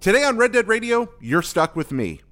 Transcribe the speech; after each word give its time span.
Today 0.00 0.24
on 0.24 0.38
Red 0.38 0.52
Dead 0.52 0.66
Radio, 0.66 1.10
you're 1.20 1.42
stuck 1.42 1.76
with 1.76 1.92
me. 1.92 2.22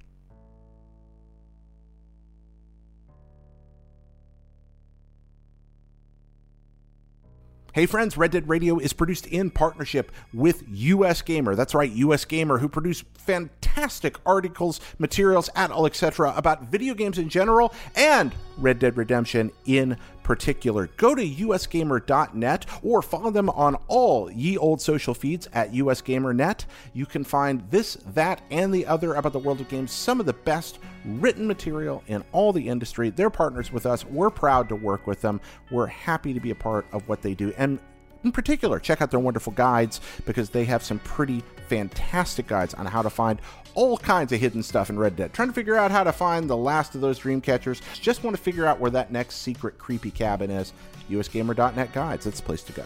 Hey 7.71 7.85
friends, 7.85 8.17
Red 8.17 8.31
Dead 8.31 8.49
Radio 8.49 8.79
is 8.79 8.91
produced 8.91 9.27
in 9.27 9.51
partnership 9.51 10.11
with 10.33 10.63
US 10.67 11.21
Gamer. 11.21 11.53
That's 11.53 11.75
right, 11.75 11.91
US 11.91 12.25
Gamer, 12.25 12.57
who 12.57 12.67
produce 12.67 13.03
fantastic 13.13 14.17
articles, 14.25 14.81
materials, 14.97 15.51
at 15.55 15.69
all, 15.69 15.85
etc. 15.85 16.33
about 16.35 16.63
video 16.63 16.95
games 16.95 17.19
in 17.19 17.29
general 17.29 17.71
and 17.95 18.33
Red 18.57 18.79
Dead 18.79 18.97
Redemption 18.97 19.51
in 19.67 19.95
particular. 20.29 20.85
Go 20.95 21.15
to 21.15 21.27
usgamer.net 21.27 22.65
or 22.83 23.01
follow 23.01 23.31
them 23.31 23.49
on 23.49 23.75
all 23.87 24.29
ye 24.29 24.59
old 24.59 24.79
social 24.79 25.15
feeds 25.15 25.49
at 25.53 25.73
usgamernet. 25.73 26.65
You 26.93 27.07
can 27.07 27.23
find 27.23 27.63
this, 27.71 27.95
that, 28.13 28.39
and 28.51 28.71
the 28.71 28.85
other 28.85 29.15
about 29.15 29.33
the 29.33 29.39
world 29.39 29.59
of 29.59 29.67
games, 29.69 29.91
some 29.91 30.19
of 30.19 30.27
the 30.27 30.33
best 30.33 30.77
written 31.03 31.47
material 31.47 32.03
in 32.05 32.23
all 32.31 32.53
the 32.53 32.69
industry. 32.69 33.09
They're 33.09 33.31
partners 33.31 33.71
with 33.71 33.87
us. 33.87 34.05
We're 34.05 34.29
proud 34.29 34.69
to 34.69 34.75
work 34.75 35.07
with 35.07 35.19
them. 35.21 35.41
We're 35.71 35.87
happy 35.87 36.35
to 36.35 36.39
be 36.39 36.51
a 36.51 36.55
part 36.55 36.85
of 36.91 37.09
what 37.09 37.23
they 37.23 37.33
do. 37.33 37.51
And 37.57 37.79
in 38.23 38.31
particular, 38.31 38.79
check 38.79 39.01
out 39.01 39.09
their 39.09 39.19
wonderful 39.19 39.53
guides 39.53 39.99
because 40.27 40.51
they 40.51 40.65
have 40.65 40.83
some 40.83 40.99
pretty 40.99 41.41
fantastic 41.69 42.45
guides 42.45 42.75
on 42.75 42.85
how 42.85 43.01
to 43.01 43.09
find 43.09 43.39
all 43.75 43.97
kinds 43.97 44.31
of 44.31 44.39
hidden 44.39 44.63
stuff 44.63 44.89
in 44.89 44.97
Red 44.97 45.15
Dead. 45.15 45.33
Trying 45.33 45.49
to 45.49 45.53
figure 45.53 45.75
out 45.75 45.91
how 45.91 46.03
to 46.03 46.11
find 46.11 46.49
the 46.49 46.57
last 46.57 46.95
of 46.95 47.01
those 47.01 47.19
dream 47.19 47.41
catchers. 47.41 47.81
Just 48.01 48.23
want 48.23 48.35
to 48.35 48.41
figure 48.41 48.65
out 48.65 48.79
where 48.79 48.91
that 48.91 49.11
next 49.11 49.37
secret 49.37 49.77
creepy 49.77 50.11
cabin 50.11 50.49
is. 50.49 50.73
USGamer.net 51.09 51.93
guides. 51.93 52.25
That's 52.25 52.39
the 52.39 52.45
place 52.45 52.63
to 52.63 52.73
go. 52.73 52.85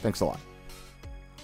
Thanks 0.00 0.20
a 0.20 0.26
lot. 0.26 0.40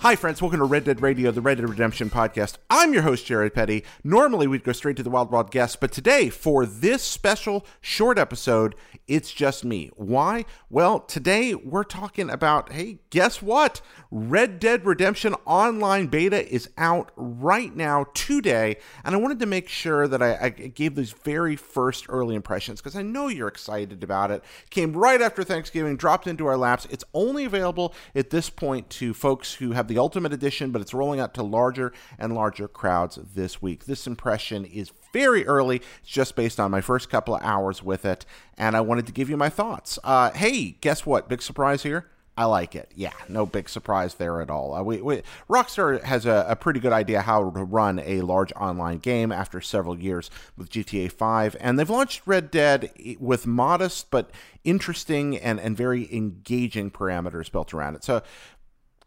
Hi, 0.00 0.14
friends. 0.14 0.40
Welcome 0.40 0.60
to 0.60 0.64
Red 0.64 0.84
Dead 0.84 1.02
Radio, 1.02 1.32
the 1.32 1.40
Red 1.40 1.56
Dead 1.58 1.68
Redemption 1.68 2.08
podcast. 2.08 2.54
I'm 2.70 2.94
your 2.94 3.02
host, 3.02 3.26
Jared 3.26 3.52
Petty. 3.52 3.84
Normally, 4.04 4.46
we'd 4.46 4.62
go 4.62 4.70
straight 4.70 4.96
to 4.98 5.02
the 5.02 5.10
Wild 5.10 5.32
Wild 5.32 5.50
guest, 5.50 5.80
but 5.80 5.90
today, 5.90 6.30
for 6.30 6.64
this 6.64 7.02
special 7.02 7.66
short 7.80 8.16
episode, 8.16 8.76
it's 9.08 9.32
just 9.32 9.64
me. 9.64 9.90
Why? 9.96 10.44
Well, 10.70 11.00
today 11.00 11.52
we're 11.56 11.82
talking 11.82 12.30
about 12.30 12.72
hey, 12.72 13.00
guess 13.10 13.42
what? 13.42 13.80
Red 14.12 14.60
Dead 14.60 14.86
Redemption 14.86 15.34
Online 15.44 16.06
Beta 16.06 16.48
is 16.48 16.70
out 16.78 17.10
right 17.16 17.74
now, 17.74 18.06
today, 18.14 18.76
and 19.04 19.16
I 19.16 19.18
wanted 19.18 19.40
to 19.40 19.46
make 19.46 19.68
sure 19.68 20.06
that 20.06 20.22
I, 20.22 20.38
I 20.40 20.48
gave 20.50 20.94
these 20.94 21.10
very 21.10 21.56
first 21.56 22.06
early 22.08 22.36
impressions 22.36 22.80
because 22.80 22.94
I 22.94 23.02
know 23.02 23.26
you're 23.26 23.48
excited 23.48 24.04
about 24.04 24.30
it. 24.30 24.44
Came 24.70 24.92
right 24.92 25.20
after 25.20 25.42
Thanksgiving, 25.42 25.96
dropped 25.96 26.28
into 26.28 26.46
our 26.46 26.56
laps. 26.56 26.86
It's 26.88 27.04
only 27.14 27.44
available 27.44 27.94
at 28.14 28.30
this 28.30 28.48
point 28.48 28.88
to 28.90 29.12
folks 29.12 29.54
who 29.54 29.72
have 29.72 29.87
the 29.88 29.98
Ultimate 29.98 30.32
Edition, 30.32 30.70
but 30.70 30.80
it's 30.80 30.94
rolling 30.94 31.20
out 31.20 31.34
to 31.34 31.42
larger 31.42 31.92
and 32.18 32.34
larger 32.34 32.68
crowds 32.68 33.18
this 33.34 33.60
week. 33.60 33.86
This 33.86 34.06
impression 34.06 34.64
is 34.64 34.92
very 35.12 35.46
early. 35.46 35.76
It's 36.00 36.10
just 36.10 36.36
based 36.36 36.60
on 36.60 36.70
my 36.70 36.80
first 36.80 37.10
couple 37.10 37.34
of 37.34 37.42
hours 37.42 37.82
with 37.82 38.04
it, 38.04 38.24
and 38.56 38.76
I 38.76 38.80
wanted 38.80 39.06
to 39.06 39.12
give 39.12 39.28
you 39.30 39.36
my 39.36 39.48
thoughts. 39.48 39.98
Uh, 40.04 40.30
hey, 40.30 40.76
guess 40.80 41.04
what? 41.04 41.28
Big 41.28 41.42
surprise 41.42 41.82
here. 41.82 42.06
I 42.38 42.44
like 42.44 42.76
it. 42.76 42.92
Yeah, 42.94 43.10
no 43.28 43.46
big 43.46 43.68
surprise 43.68 44.14
there 44.14 44.40
at 44.40 44.48
all. 44.48 44.72
Uh, 44.72 44.84
we, 44.84 45.02
we, 45.02 45.22
Rockstar 45.50 46.00
has 46.04 46.24
a, 46.24 46.46
a, 46.48 46.54
pretty 46.54 46.78
good 46.78 46.92
idea 46.92 47.20
how 47.20 47.50
to 47.50 47.64
run 47.64 47.98
a 47.98 48.20
large 48.20 48.52
online 48.52 48.98
game 48.98 49.32
after 49.32 49.60
several 49.60 49.98
years 49.98 50.30
with 50.56 50.70
GTA 50.70 51.10
5, 51.10 51.56
and 51.58 51.76
they've 51.76 51.90
launched 51.90 52.22
Red 52.26 52.52
Dead 52.52 52.92
with 53.18 53.44
modest 53.44 54.12
but 54.12 54.30
interesting 54.62 55.36
and, 55.36 55.58
and 55.58 55.76
very 55.76 56.08
engaging 56.14 56.92
parameters 56.92 57.50
built 57.50 57.74
around 57.74 57.96
it. 57.96 58.04
So 58.04 58.22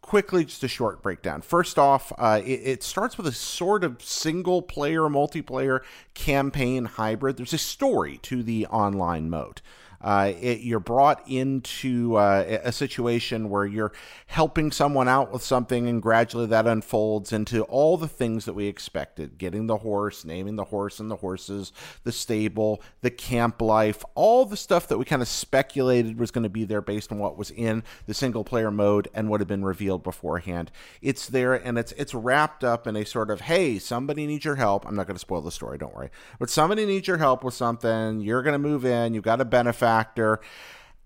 quickly, 0.02 0.44
just 0.44 0.62
a 0.62 0.68
short 0.68 1.00
breakdown. 1.00 1.40
First 1.40 1.78
off, 1.78 2.12
uh, 2.18 2.42
it, 2.44 2.60
it, 2.64 2.82
starts 2.82 3.16
with 3.16 3.26
a 3.26 3.32
sort 3.32 3.84
of 3.84 4.02
single 4.02 4.60
player, 4.60 5.02
multiplayer 5.02 5.80
campaign 6.12 6.84
hybrid. 6.84 7.36
There's 7.38 7.54
a 7.54 7.58
story 7.58 8.18
to 8.22 8.42
the 8.42 8.66
online 8.66 9.30
mode. 9.30 9.62
Uh, 10.02 10.32
it, 10.40 10.60
you're 10.60 10.80
brought 10.80 11.22
into 11.28 12.16
uh, 12.16 12.60
a 12.64 12.72
situation 12.72 13.48
where 13.48 13.64
you're 13.64 13.92
helping 14.26 14.72
someone 14.72 15.08
out 15.08 15.32
with 15.32 15.42
something, 15.42 15.86
and 15.86 16.02
gradually 16.02 16.46
that 16.46 16.66
unfolds 16.66 17.32
into 17.32 17.62
all 17.64 17.96
the 17.96 18.08
things 18.08 18.44
that 18.44 18.54
we 18.54 18.66
expected 18.66 19.38
getting 19.38 19.66
the 19.66 19.76
horse, 19.78 20.24
naming 20.24 20.56
the 20.56 20.64
horse 20.64 20.98
and 20.98 21.10
the 21.10 21.16
horses, 21.16 21.72
the 22.02 22.10
stable, 22.10 22.82
the 23.02 23.10
camp 23.10 23.62
life, 23.62 24.04
all 24.14 24.44
the 24.44 24.56
stuff 24.56 24.88
that 24.88 24.98
we 24.98 25.04
kind 25.04 25.22
of 25.22 25.28
speculated 25.28 26.18
was 26.18 26.30
going 26.30 26.42
to 26.42 26.48
be 26.48 26.64
there 26.64 26.80
based 26.80 27.12
on 27.12 27.18
what 27.18 27.36
was 27.38 27.50
in 27.52 27.84
the 28.06 28.14
single 28.14 28.42
player 28.44 28.70
mode 28.70 29.08
and 29.14 29.28
what 29.28 29.40
had 29.40 29.48
been 29.48 29.64
revealed 29.64 30.02
beforehand. 30.02 30.70
It's 31.00 31.26
there 31.28 31.54
and 31.54 31.78
it's 31.78 31.92
it's 31.92 32.14
wrapped 32.14 32.64
up 32.64 32.86
in 32.86 32.96
a 32.96 33.04
sort 33.04 33.30
of 33.30 33.42
hey, 33.42 33.78
somebody 33.78 34.26
needs 34.26 34.44
your 34.44 34.56
help. 34.56 34.86
I'm 34.86 34.96
not 34.96 35.06
going 35.06 35.16
to 35.16 35.20
spoil 35.20 35.42
the 35.42 35.52
story, 35.52 35.78
don't 35.78 35.94
worry. 35.94 36.10
But 36.38 36.50
somebody 36.50 36.86
needs 36.86 37.06
your 37.06 37.18
help 37.18 37.44
with 37.44 37.54
something. 37.54 38.20
You're 38.20 38.42
going 38.42 38.54
to 38.54 38.58
move 38.58 38.84
in, 38.84 39.14
you've 39.14 39.22
got 39.22 39.40
a 39.40 39.44
benefit 39.44 39.91
factor. 39.92 40.40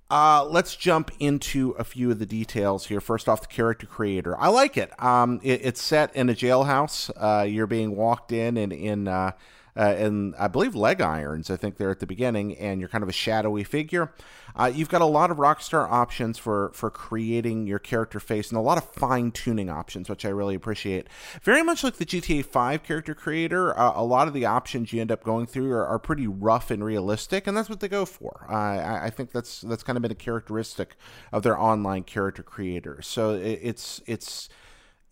Uh, 0.09 0.45
let's 0.45 0.77
jump 0.77 1.11
into 1.19 1.71
a 1.73 1.83
few 1.83 2.13
of 2.13 2.21
the 2.21 2.27
details 2.27 2.87
here. 2.87 3.01
First 3.01 3.29
off, 3.29 3.41
the 3.41 3.49
character 3.49 3.87
creator. 3.87 4.39
I 4.39 4.49
like 4.49 4.77
it. 4.77 4.91
Um, 5.03 5.41
it 5.43 5.61
it's 5.65 5.83
set 5.83 6.15
in 6.15 6.29
a 6.29 6.35
jailhouse. 6.35 7.11
Uh, 7.17 7.43
you're 7.43 7.67
being 7.67 7.97
walked 7.97 8.31
in 8.31 8.57
and 8.57 8.73
in 8.73 9.09
uh, 9.09 9.33
uh, 9.77 9.95
and 9.99 10.35
I 10.39 10.49
believe 10.49 10.75
leg 10.75 11.01
irons. 11.01 11.51
I 11.51 11.57
think 11.57 11.77
they're 11.77 11.91
at 11.91 12.01
the 12.01 12.07
beginning, 12.07 12.57
and 12.57 12.81
you're 12.81 12.89
kind 12.89 13.03
of 13.03 13.09
a 13.09 13.13
shadowy 13.13 13.65
figure. 13.65 14.13
Uh, 14.55 14.73
you've 14.75 14.89
got 14.89 15.03
a 15.03 15.07
lot 15.07 15.31
of 15.31 15.37
Rockstar 15.37 15.91
options 15.91 16.39
for 16.39 16.71
for 16.73 16.91
creating 16.91 17.67
your 17.67 17.79
character 17.79 18.19
face, 18.19 18.49
and 18.51 18.59
a 18.59 18.63
lot 18.63 18.79
of 18.79 18.85
fine 18.91 19.31
tuning 19.31 19.69
options, 19.69 20.09
which 20.09 20.25
I 20.25 20.31
really 20.31 20.55
appreciate. 20.55 21.09
Very 21.43 21.63
much 21.63 21.85
like 21.85 21.97
the 21.97 22.07
GTA 22.07 22.45
5 22.45 22.83
character 22.83 23.15
creator, 23.15 23.79
uh, 23.79 23.93
a 23.95 24.05
lot 24.05 24.29
of 24.29 24.35
the 24.35 24.47
options 24.47 24.93
you 24.93 25.01
end 25.01 25.13
up 25.13 25.23
going 25.23 25.47
through 25.47 25.73
are, 25.73 25.87
are 25.87 25.99
pretty 25.99 26.27
rough 26.27 26.71
and 26.71 26.83
realistic, 26.83 27.47
and 27.47 27.57
that's 27.57 27.69
what 27.69 27.81
they 27.81 27.89
go 27.89 28.07
for. 28.07 28.47
I, 28.49 29.07
I 29.07 29.11
think 29.11 29.33
that's 29.33 29.61
that's 29.61 29.83
kind 29.83 29.97
of 29.97 30.03
been 30.03 30.13
a 30.13 30.15
characteristic 30.15 30.97
of 31.33 31.43
their 31.43 31.59
online 31.59 32.05
character 32.05 32.43
creator. 32.43 33.03
So 33.03 33.35
it, 33.35 33.61
it's 33.63 34.01
it's 34.07 34.49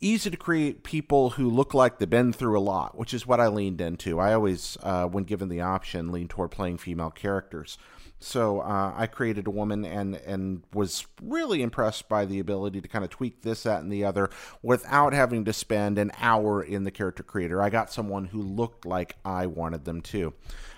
easy 0.00 0.30
to 0.30 0.36
create 0.36 0.82
people 0.84 1.30
who 1.30 1.48
look 1.48 1.74
like 1.74 1.98
they've 1.98 2.08
been 2.08 2.32
through 2.32 2.58
a 2.58 2.60
lot, 2.60 2.96
which 2.96 3.14
is 3.14 3.26
what 3.26 3.40
I 3.40 3.48
leaned 3.48 3.80
into. 3.80 4.20
I 4.20 4.34
always, 4.34 4.76
uh, 4.82 5.06
when 5.06 5.24
given 5.24 5.48
the 5.48 5.60
option, 5.60 6.12
lean 6.12 6.28
toward 6.28 6.50
playing 6.50 6.78
female 6.78 7.10
characters. 7.10 7.78
So 8.20 8.60
uh, 8.60 8.94
I 8.96 9.06
created 9.06 9.46
a 9.46 9.50
woman 9.50 9.84
and 9.84 10.14
and 10.14 10.62
was 10.72 11.06
really 11.22 11.60
impressed 11.60 12.08
by 12.08 12.24
the 12.24 12.38
ability 12.38 12.80
to 12.80 12.88
kind 12.88 13.04
of 13.04 13.10
tweak 13.10 13.42
this, 13.42 13.64
that, 13.64 13.82
and 13.82 13.92
the 13.92 14.04
other 14.04 14.30
without 14.62 15.12
having 15.12 15.44
to 15.44 15.52
spend 15.52 15.98
an 15.98 16.10
hour 16.18 16.62
in 16.62 16.84
the 16.84 16.90
character 16.90 17.22
creator. 17.22 17.60
I 17.60 17.68
got 17.68 17.92
someone 17.92 18.26
who 18.26 18.40
looked 18.40 18.86
like 18.86 19.16
I 19.24 19.46
wanted 19.46 19.84
them 19.84 20.00
to. 20.02 20.32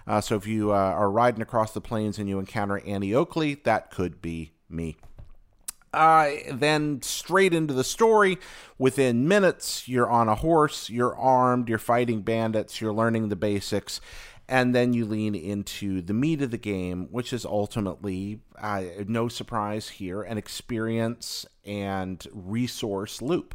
Uh, 0.09 0.21
so 0.21 0.35
if 0.35 0.47
you 0.47 0.73
uh, 0.73 0.75
are 0.75 1.11
riding 1.11 1.43
across 1.43 1.73
the 1.73 1.81
plains 1.81 2.19
and 2.19 2.29
you 2.29 2.41
encounter 2.41 2.81
Annie 2.85 3.15
Oakley, 3.15 3.55
that 3.65 3.91
could 3.93 4.21
be 4.21 4.53
me. 4.69 4.97
Uh, 5.97 6.37
then 6.53 7.01
straight 7.01 7.55
into 7.55 7.73
the 7.73 7.83
story. 7.83 8.37
Within 8.77 9.27
minutes, 9.27 9.89
you're 9.89 10.11
on 10.11 10.29
a 10.29 10.35
horse, 10.35 10.91
you're 10.91 11.17
armed, 11.17 11.71
you're 11.71 11.79
fighting 11.79 12.21
bandits, 12.21 12.83
you're 12.83 12.93
learning 12.93 13.31
the 13.31 13.37
basics, 13.37 14.03
and 14.47 14.75
then 14.75 14.93
you 14.93 15.07
lean 15.07 15.35
into 15.35 16.03
the 16.03 16.13
meat 16.13 16.43
of 16.43 16.51
the 16.51 16.59
game, 16.59 17.09
which 17.11 17.33
is 17.33 17.47
ultimately, 17.47 18.41
uh, 18.61 18.83
no 19.07 19.29
surprise 19.29 19.89
here, 19.89 20.21
an 20.21 20.37
experience 20.37 21.47
and 21.65 22.27
resource 22.31 23.23
loop. 23.23 23.55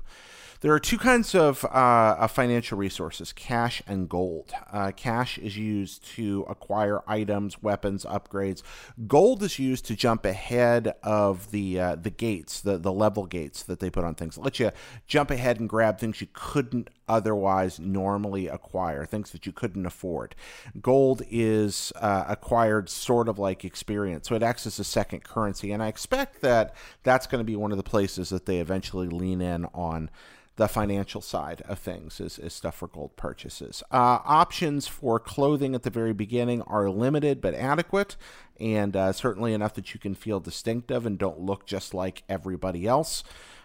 There 0.61 0.71
are 0.73 0.79
two 0.79 0.99
kinds 0.99 1.33
of, 1.33 1.65
uh, 1.65 2.27
financial 2.27 2.77
resources 2.77 3.33
cash 3.33 3.81
and 3.87 4.07
gold. 4.07 4.53
Uh, 4.71 4.91
cash 4.95 5.39
is 5.39 5.57
used 5.57 6.05
to 6.15 6.45
acquire 6.47 7.01
items, 7.07 7.63
weapons, 7.63 8.05
upgrades. 8.05 8.61
Gold 9.07 9.41
is 9.41 9.57
used 9.57 9.85
to 9.85 9.95
jump 9.95 10.23
ahead 10.23 10.93
of 11.01 11.49
the 11.49 11.79
uh, 11.79 11.95
the 11.95 12.11
gates, 12.11 12.61
the, 12.61 12.77
the 12.77 12.91
level 12.91 13.25
gates 13.25 13.63
that 13.63 13.79
they 13.79 13.89
put 13.89 14.03
on 14.03 14.13
things. 14.13 14.37
It 14.37 14.43
lets 14.43 14.59
you 14.59 14.71
jump 15.07 15.31
ahead 15.31 15.59
and 15.59 15.67
grab 15.67 15.97
things 15.97 16.21
you 16.21 16.27
couldn't 16.31 16.91
otherwise 17.11 17.77
normally 17.77 18.47
acquire, 18.47 19.05
things 19.05 19.31
that 19.31 19.45
you 19.45 19.51
couldn't 19.51 19.85
afford. 19.85 20.33
Gold 20.81 21.23
is 21.29 21.91
uh, 21.97 22.23
acquired 22.27 22.89
sort 22.89 23.27
of 23.27 23.37
like 23.37 23.65
experience, 23.65 24.29
so 24.29 24.35
it 24.35 24.41
acts 24.41 24.65
as 24.65 24.79
a 24.79 24.85
second 24.85 25.25
currency. 25.25 25.73
And 25.73 25.83
I 25.83 25.87
expect 25.87 26.39
that 26.41 26.73
that's 27.03 27.27
going 27.27 27.41
to 27.41 27.45
be 27.45 27.57
one 27.57 27.71
of 27.71 27.77
the 27.77 27.83
places 27.83 28.29
that 28.29 28.45
they 28.45 28.59
eventually 28.59 29.09
lean 29.09 29.41
in 29.41 29.65
on 29.73 30.09
the 30.55 30.67
financial 30.67 31.21
side 31.21 31.61
of 31.67 31.79
things 31.79 32.19
is, 32.19 32.37
is 32.39 32.53
stuff 32.53 32.75
for 32.75 32.87
gold 32.87 33.15
purchases. 33.17 33.83
Uh, 33.91 34.19
options 34.23 34.87
for 34.87 35.19
clothing 35.19 35.75
at 35.75 35.83
the 35.83 35.89
very 35.89 36.13
beginning 36.13 36.61
are 36.63 36.89
limited 36.89 37.41
but 37.41 37.53
adequate, 37.55 38.15
and 38.59 38.95
uh, 38.95 39.11
certainly 39.11 39.53
enough 39.53 39.73
that 39.73 39.93
you 39.93 39.99
can 39.99 40.13
feel 40.13 40.39
distinctive 40.39 41.05
and 41.05 41.17
don't 41.17 41.39
look 41.39 41.65
just 41.65 41.93
like 41.93 42.23
everybody 42.29 42.85
else. 42.87 43.23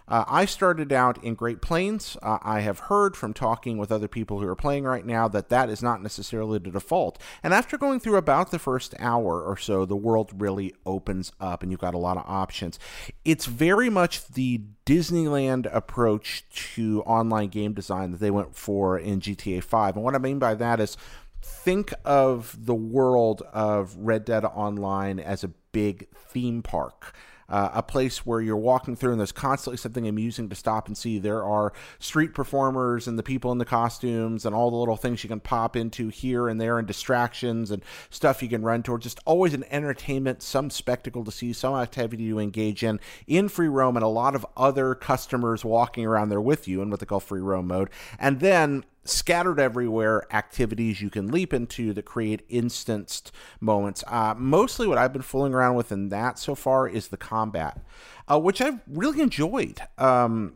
Uh, 0.08 0.25
I 0.29 0.44
started 0.44 0.93
out 0.93 1.23
in 1.25 1.35
Great 1.35 1.61
Plains. 1.61 2.17
Uh, 2.23 2.38
I 2.43 2.61
have 2.61 2.79
heard 2.79 3.17
from 3.17 3.35
talking 3.35 3.76
with 3.76 3.91
other 3.91 4.06
people 4.06 4.41
who 4.41 4.47
are 4.47 4.55
playing 4.55 4.85
right 4.85 5.05
now 5.05 5.26
that 5.29 5.49
that 5.49 5.69
is 5.69 5.82
not 5.82 6.03
necessarily 6.03 6.58
the 6.58 6.70
default. 6.70 7.20
And 7.43 7.53
after 7.53 7.76
going 7.76 7.99
through 7.99 8.17
about 8.17 8.50
the 8.50 8.58
first 8.58 8.94
hour 9.00 9.43
or 9.43 9.56
so, 9.56 9.85
the 9.85 9.97
world 9.97 10.31
really 10.37 10.75
opens 10.85 11.32
up 11.41 11.62
and 11.62 11.73
you've 11.73 11.81
got 11.81 11.94
a 11.94 11.99
lot 11.99 12.17
of 12.17 12.25
options. 12.26 12.79
It's 13.25 13.47
very 13.47 13.91
much 13.91 14.26
the 14.29 14.61
Disneyland 14.85 15.69
approach 15.75 16.44
to 16.75 17.03
online 17.03 17.49
game 17.49 17.73
design 17.73 18.12
that 18.12 18.20
they 18.20 18.31
went 18.31 18.55
for 18.55 18.99
in 18.99 19.20
GTA 19.20 19.64
5. 19.64 19.97
And 19.97 20.05
what 20.05 20.14
I 20.14 20.19
mean 20.19 20.38
by 20.38 20.55
that 20.55 20.79
is 20.79 20.97
think 21.43 21.93
of 22.05 22.56
the 22.64 22.75
world 22.75 23.43
of 23.53 23.97
Red 23.97 24.25
Dead 24.25 24.44
Online 24.44 25.19
as 25.19 25.43
a 25.43 25.49
big 25.73 26.08
theme 26.14 26.62
park 26.62 27.12
uh, 27.48 27.70
a 27.75 27.82
place 27.82 28.26
where 28.26 28.40
you're 28.40 28.56
walking 28.56 28.96
through 28.96 29.12
and 29.12 29.20
there's 29.20 29.32
constantly 29.32 29.76
something 29.76 30.06
amusing 30.06 30.48
to 30.48 30.54
stop 30.54 30.87
and 30.87 30.96
see. 30.96 31.19
There 31.19 31.44
are 31.44 31.72
street 31.98 32.34
performers 32.34 33.06
and 33.06 33.19
the 33.19 33.22
people 33.22 33.52
in 33.52 33.58
the 33.58 33.64
costumes 33.64 34.44
and 34.44 34.54
all 34.54 34.70
the 34.70 34.76
little 34.76 34.96
things 34.96 35.22
you 35.22 35.28
can 35.28 35.40
pop 35.40 35.76
into 35.76 36.08
here 36.08 36.48
and 36.48 36.60
there 36.60 36.78
and 36.78 36.87
distractions 36.87 37.70
and 37.70 37.82
stuff 38.10 38.43
you 38.43 38.48
can 38.48 38.62
run 38.62 38.82
towards. 38.82 39.04
Just 39.04 39.20
always 39.25 39.54
an 39.54 39.64
entertainment, 39.70 40.43
some 40.43 40.70
spectacle 40.70 41.25
to 41.25 41.31
see, 41.31 41.52
some 41.52 41.75
activity 41.75 42.28
to 42.28 42.38
engage 42.38 42.82
in 42.82 43.00
in 43.26 43.48
free 43.48 43.69
roam 43.69 43.96
and 43.96 44.04
a 44.04 44.08
lot 44.08 44.34
of 44.34 44.46
other 44.56 44.94
customers 44.94 45.64
walking 45.64 46.04
around 46.04 46.28
there 46.28 46.40
with 46.40 46.66
you 46.66 46.82
in 46.82 46.90
what 46.90 47.00
they 47.00 47.06
call 47.06 47.20
free 47.20 47.40
roam 47.40 47.66
mode. 47.66 47.90
And 48.19 48.40
then 48.40 48.84
scattered 49.08 49.61
everywhere 49.61 50.26
activities 50.35 51.00
you 51.00 51.11
can 51.11 51.29
leap 51.29 51.53
into 51.53 51.93
that 51.93 52.05
create 52.05 52.43
instanced 52.49 53.32
moments. 53.61 54.05
Uh, 54.06 54.35
mostly 54.37 54.87
what 54.87 54.99
I've 54.99 55.12
been 55.12 55.23
fooling 55.23 55.55
around 55.55 55.76
with 55.76 55.93
in 55.93 56.08
that 56.11 56.38
so 56.38 56.55
far 56.55 56.88
is 56.88 57.08
the 57.08 57.17
combat, 57.17 57.85
uh, 58.29 58.38
which 58.38 58.61
I've 58.61 58.81
really 58.87 59.20
enjoyed. 59.20 59.81
Um, 59.99 60.55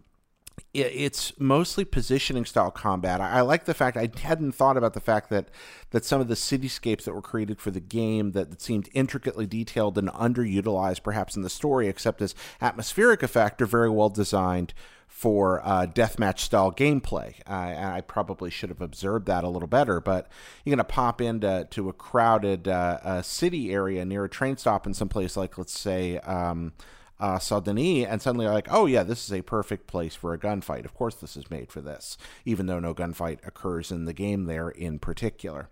it's 0.72 1.38
mostly 1.38 1.84
positioning 1.84 2.44
style 2.44 2.70
combat. 2.70 3.20
I, 3.20 3.40
like 3.40 3.64
the 3.64 3.74
fact 3.74 3.96
I 3.96 4.10
hadn't 4.20 4.52
thought 4.52 4.76
about 4.76 4.94
the 4.94 5.00
fact 5.00 5.30
that 5.30 5.48
that 5.90 6.04
some 6.04 6.20
of 6.20 6.28
the 6.28 6.34
cityscapes 6.34 7.04
that 7.04 7.14
were 7.14 7.22
created 7.22 7.60
for 7.60 7.70
the 7.70 7.80
game 7.80 8.32
that, 8.32 8.50
that 8.50 8.62
seemed 8.62 8.88
intricately 8.92 9.46
detailed 9.46 9.98
and 9.98 10.08
underutilized, 10.08 11.02
perhaps 11.02 11.36
in 11.36 11.42
the 11.42 11.50
story, 11.50 11.88
except 11.88 12.22
as 12.22 12.34
atmospheric 12.60 13.22
effect, 13.22 13.60
are 13.60 13.66
very 13.66 13.90
well 13.90 14.08
designed 14.08 14.72
for 15.08 15.60
uh, 15.66 15.86
deathmatch 15.86 16.38
style 16.38 16.72
gameplay. 16.72 17.34
I, 17.46 17.96
I, 17.96 18.00
probably 18.00 18.48
should 18.48 18.68
have 18.68 18.80
observed 18.80 19.26
that 19.26 19.42
a 19.42 19.48
little 19.48 19.68
better, 19.68 20.00
but 20.00 20.28
you're 20.64 20.70
going 20.76 20.78
to 20.78 20.84
pop 20.84 21.20
into 21.20 21.66
to 21.68 21.88
a 21.88 21.92
crowded 21.92 22.68
uh, 22.68 23.20
city 23.20 23.72
area 23.72 24.04
near 24.04 24.24
a 24.24 24.28
train 24.28 24.56
stop 24.56 24.86
in 24.86 24.94
some 24.94 25.08
place 25.08 25.36
like, 25.36 25.58
let's 25.58 25.78
say, 25.78 26.18
um, 26.18 26.72
uh, 27.20 27.38
Saint 27.38 27.64
Denis, 27.64 28.06
and 28.06 28.20
suddenly 28.20 28.46
like, 28.46 28.68
oh 28.70 28.86
yeah, 28.86 29.02
this 29.02 29.24
is 29.24 29.32
a 29.32 29.42
perfect 29.42 29.86
place 29.86 30.14
for 30.14 30.32
a 30.32 30.38
gunfight. 30.38 30.84
Of 30.84 30.94
course, 30.94 31.14
this 31.14 31.36
is 31.36 31.50
made 31.50 31.70
for 31.70 31.80
this, 31.80 32.16
even 32.44 32.66
though 32.66 32.80
no 32.80 32.94
gunfight 32.94 33.46
occurs 33.46 33.92
in 33.92 34.06
the 34.06 34.12
game 34.12 34.46
there 34.46 34.70
in 34.70 34.98
particular. 34.98 35.68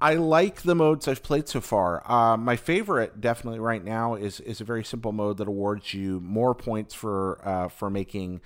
I 0.00 0.14
like 0.14 0.62
the 0.62 0.74
modes 0.74 1.06
I've 1.06 1.22
played 1.22 1.48
so 1.48 1.60
far. 1.60 2.02
Uh, 2.10 2.36
my 2.36 2.56
favorite, 2.56 3.20
definitely 3.20 3.60
right 3.60 3.84
now, 3.84 4.16
is 4.16 4.40
is 4.40 4.60
a 4.60 4.64
very 4.64 4.82
simple 4.82 5.12
mode 5.12 5.36
that 5.36 5.46
awards 5.46 5.94
you 5.94 6.18
more 6.18 6.56
points 6.56 6.92
for 6.92 7.40
uh, 7.46 7.68
for 7.68 7.88
making 7.88 8.40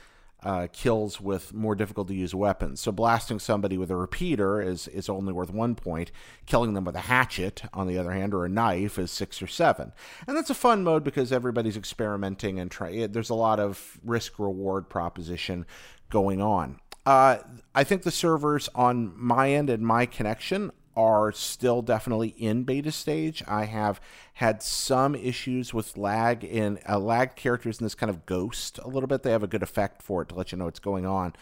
uh, 0.47 0.69
kills 0.73 1.21
with 1.21 1.53
more 1.53 1.75
difficult 1.75 2.07
to 2.07 2.15
use 2.15 2.33
weapons. 2.33 2.81
So 2.81 2.93
blasting 2.93 3.41
somebody 3.41 3.77
with 3.77 3.91
a 3.91 3.97
repeater 3.97 4.63
is 4.63 4.87
is 4.87 5.09
only 5.09 5.33
worth 5.33 5.51
one 5.51 5.75
point. 5.75 6.13
Killing 6.47 6.73
them 6.73 6.85
with 6.85 6.95
a 6.95 7.01
hatchet, 7.01 7.63
on 7.75 7.89
the 7.89 7.99
other 7.99 8.13
hand, 8.13 8.33
or 8.33 8.45
a 8.45 8.49
knife 8.49 8.97
is 8.97 9.11
six 9.11 9.43
or 9.43 9.49
seven. 9.49 9.93
And 10.25 10.37
that's 10.37 10.49
a 10.49 10.55
fun 10.55 10.85
mode 10.85 11.03
because 11.03 11.33
everybody's 11.33 11.77
experimenting 11.77 12.61
and 12.61 12.71
try. 12.71 13.09
There's 13.09 13.31
a 13.31 13.35
lot 13.35 13.59
of 13.59 13.99
risk 14.05 14.39
reward 14.39 14.89
proposition 14.89 15.67
going 16.11 16.41
on. 16.41 16.79
Uh, 17.05 17.39
I 17.75 17.83
think 17.83 18.05
the 18.05 18.13
servers 18.13 18.69
on 18.73 19.15
my 19.17 19.51
end 19.51 19.69
and 19.69 19.85
my 19.85 20.07
connection 20.07 20.71
are 20.97 21.31
still 21.31 21.83
definitely 21.83 22.29
in 22.39 22.65
beta 22.65 22.91
stage. 22.91 23.43
I 23.47 23.67
have 23.67 24.01
had 24.35 24.63
some 24.63 25.15
issues 25.15 25.75
with 25.75 25.97
lag 25.97 26.43
in 26.43 26.79
uh, 26.89 26.99
lag 26.99 27.37
characters 27.37 27.79
in 27.79 27.85
this 27.85 27.95
kind 27.95 28.09
of 28.09 28.25
ghost 28.25 28.79
a 28.79 28.89
little 28.89 29.07
bit. 29.07 29.23
They 29.23 29.31
have 29.31 29.43
a 29.43 29.49
good 29.49 29.63
effect 29.63 30.03
for 30.03 30.23
it 30.23 30.31
to 30.31 30.35
let 30.35 30.53
you 30.53 30.59
know 30.59 30.65
what's 30.65 30.81
going 30.81 31.05
on, 31.05 31.35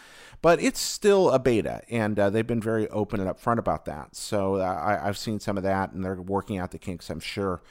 but 0.43 0.61
it's 0.61 0.81
still 0.81 1.31
a 1.31 1.39
beta, 1.39 1.83
and 1.89 2.19
uh, 2.19 2.31
they've 2.31 2.47
been 2.47 2.61
very 2.61 2.89
open 2.89 3.21
and 3.21 3.31
upfront 3.31 3.59
about 3.59 3.85
that. 3.85 4.17
So 4.17 4.57
uh, 4.57 4.65
I, 4.65 5.09
I've 5.09 5.19
seen 5.19 5.39
some 5.39 5.57
of 5.57 5.63
that, 5.63 5.93
and 5.93 6.05
they're 6.05 6.21
working 6.21 6.59
out 6.59 6.73
the 6.73 6.79
kinks. 6.79 7.09
I'm 7.09 7.21
sure 7.21 7.63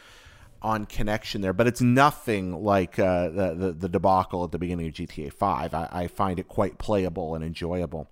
on 0.61 0.85
connection 0.85 1.41
there, 1.41 1.51
but 1.51 1.67
it's 1.67 1.81
nothing 1.81 2.63
like 2.63 2.97
uh, 2.97 3.27
the, 3.29 3.53
the, 3.53 3.71
the 3.73 3.89
debacle 3.89 4.45
at 4.45 4.51
the 4.51 4.57
beginning 4.57 4.87
of 4.87 4.93
GTA 4.93 5.33
Five. 5.33 5.73
I, 5.73 5.89
I 5.91 6.07
find 6.07 6.39
it 6.39 6.47
quite 6.47 6.77
playable 6.77 7.35
and 7.35 7.43
enjoyable. 7.43 8.09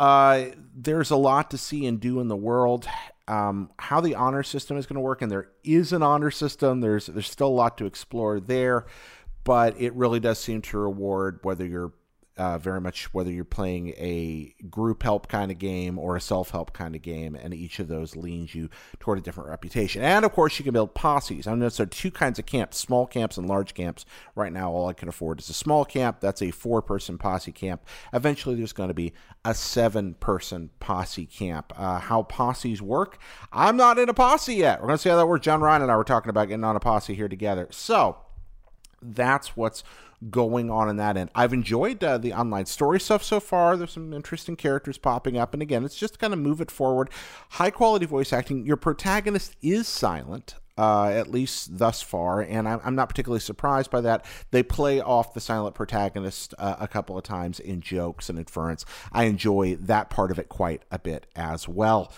Uh, 0.00 0.46
there's 0.74 1.10
a 1.10 1.16
lot 1.16 1.50
to 1.50 1.58
see 1.58 1.84
and 1.84 2.00
do 2.00 2.20
in 2.20 2.28
the 2.28 2.36
world. 2.36 2.88
Um, 3.28 3.70
how 3.78 4.00
the 4.00 4.14
honor 4.14 4.42
system 4.42 4.78
is 4.78 4.86
going 4.86 4.94
to 4.94 5.00
work, 5.02 5.20
and 5.20 5.30
there 5.30 5.50
is 5.62 5.92
an 5.92 6.02
honor 6.02 6.30
system. 6.30 6.80
There's 6.80 7.06
there's 7.06 7.30
still 7.30 7.48
a 7.48 7.48
lot 7.48 7.76
to 7.78 7.84
explore 7.84 8.40
there, 8.40 8.86
but 9.44 9.78
it 9.78 9.92
really 9.94 10.18
does 10.18 10.38
seem 10.38 10.62
to 10.62 10.78
reward 10.78 11.40
whether 11.42 11.66
you're 11.66 11.92
uh, 12.40 12.56
very 12.56 12.80
much 12.80 13.12
whether 13.12 13.30
you're 13.30 13.44
playing 13.44 13.90
a 13.98 14.54
group 14.70 15.02
help 15.02 15.28
kind 15.28 15.50
of 15.50 15.58
game 15.58 15.98
or 15.98 16.16
a 16.16 16.20
self 16.22 16.52
help 16.52 16.72
kind 16.72 16.96
of 16.96 17.02
game, 17.02 17.34
and 17.34 17.52
each 17.52 17.78
of 17.78 17.88
those 17.88 18.16
leans 18.16 18.54
you 18.54 18.70
toward 18.98 19.18
a 19.18 19.20
different 19.20 19.50
reputation. 19.50 20.00
And 20.02 20.24
of 20.24 20.32
course, 20.32 20.58
you 20.58 20.64
can 20.64 20.72
build 20.72 20.94
posses. 20.94 21.46
I 21.46 21.54
know 21.54 21.68
there 21.68 21.84
are 21.84 21.86
two 21.86 22.10
kinds 22.10 22.38
of 22.38 22.46
camps 22.46 22.78
small 22.78 23.06
camps 23.06 23.36
and 23.36 23.46
large 23.46 23.74
camps. 23.74 24.06
Right 24.34 24.54
now, 24.54 24.72
all 24.72 24.88
I 24.88 24.94
can 24.94 25.06
afford 25.06 25.40
is 25.40 25.50
a 25.50 25.52
small 25.52 25.84
camp. 25.84 26.20
That's 26.20 26.40
a 26.40 26.50
four 26.50 26.80
person 26.80 27.18
posse 27.18 27.52
camp. 27.52 27.84
Eventually, 28.14 28.54
there's 28.54 28.72
going 28.72 28.88
to 28.88 28.94
be 28.94 29.12
a 29.44 29.54
seven 29.54 30.14
person 30.14 30.70
posse 30.80 31.26
camp. 31.26 31.74
Uh, 31.76 31.98
how 31.98 32.22
posses 32.22 32.80
work, 32.80 33.18
I'm 33.52 33.76
not 33.76 33.98
in 33.98 34.08
a 34.08 34.14
posse 34.14 34.54
yet. 34.54 34.80
We're 34.80 34.86
going 34.86 34.96
to 34.96 35.02
see 35.02 35.10
how 35.10 35.16
that 35.16 35.28
works. 35.28 35.44
John 35.44 35.60
Ryan 35.60 35.82
and 35.82 35.92
I 35.92 35.96
were 35.96 36.04
talking 36.04 36.30
about 36.30 36.48
getting 36.48 36.64
on 36.64 36.74
a 36.74 36.80
posse 36.80 37.14
here 37.14 37.28
together. 37.28 37.68
So, 37.70 38.16
that's 39.02 39.56
what's 39.56 39.82
going 40.28 40.70
on 40.70 40.88
in 40.88 40.96
that 40.96 41.16
end. 41.16 41.30
I've 41.34 41.52
enjoyed 41.52 42.02
uh, 42.04 42.18
the 42.18 42.32
online 42.34 42.66
story 42.66 43.00
stuff 43.00 43.22
so 43.22 43.40
far. 43.40 43.76
There's 43.76 43.92
some 43.92 44.12
interesting 44.12 44.56
characters 44.56 44.98
popping 44.98 45.38
up, 45.38 45.54
and 45.54 45.62
again, 45.62 45.84
it's 45.84 45.96
just 45.96 46.18
kind 46.18 46.32
of 46.32 46.38
move 46.38 46.60
it 46.60 46.70
forward. 46.70 47.10
High 47.50 47.70
quality 47.70 48.06
voice 48.06 48.32
acting. 48.32 48.66
Your 48.66 48.76
protagonist 48.76 49.56
is 49.62 49.88
silent. 49.88 50.56
Uh, 50.78 51.10
at 51.10 51.30
least 51.30 51.76
thus 51.76 52.00
far, 52.00 52.40
and 52.40 52.66
I'm, 52.66 52.80
I'm, 52.82 52.94
not 52.94 53.10
particularly 53.10 53.40
surprised 53.40 53.90
by 53.90 54.00
that. 54.00 54.24
They 54.50 54.62
play 54.62 54.98
off 54.98 55.34
the 55.34 55.40
silent 55.40 55.74
protagonist 55.74 56.54
uh, 56.58 56.76
a 56.80 56.88
couple 56.88 57.18
of 57.18 57.24
times 57.24 57.60
in 57.60 57.82
jokes 57.82 58.30
and 58.30 58.38
inference. 58.38 58.86
I 59.12 59.24
enjoy 59.24 59.76
that 59.76 60.08
part 60.08 60.30
of 60.30 60.38
it 60.38 60.48
quite 60.48 60.84
a 60.90 60.98
bit 60.98 61.26
as 61.36 61.68
well. 61.68 62.10